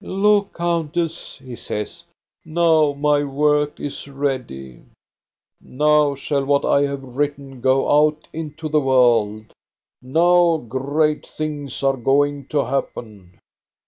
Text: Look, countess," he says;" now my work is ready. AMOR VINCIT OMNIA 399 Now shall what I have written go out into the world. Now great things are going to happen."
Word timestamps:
Look, 0.03 0.53
countess," 0.55 1.37
he 1.37 1.55
says;" 1.55 2.05
now 2.43 2.93
my 2.93 3.23
work 3.23 3.79
is 3.79 4.07
ready. 4.07 4.79
AMOR 4.79 4.79
VINCIT 4.79 4.89
OMNIA 4.89 5.77
399 5.77 5.77
Now 5.77 6.15
shall 6.15 6.45
what 6.45 6.65
I 6.65 6.81
have 6.87 7.03
written 7.03 7.61
go 7.61 7.87
out 7.87 8.27
into 8.33 8.67
the 8.67 8.81
world. 8.81 9.53
Now 10.01 10.57
great 10.57 11.27
things 11.27 11.83
are 11.83 11.97
going 11.97 12.47
to 12.47 12.65
happen." 12.65 13.37